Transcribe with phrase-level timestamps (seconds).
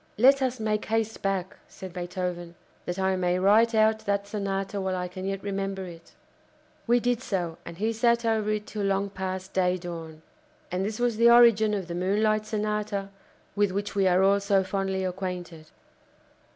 [0.17, 2.55] "Let us make haste back," said Beethoven,
[2.87, 6.13] "that I may write out that Sonata while I can yet remember it."
[6.87, 10.23] We did so, and he sat over it till long past day dawn.
[10.71, 13.09] And this was the origin of the Moonlight Sonata
[13.55, 15.67] with which we are all so fondly acquainted.